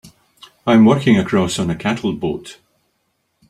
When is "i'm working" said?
0.65-1.19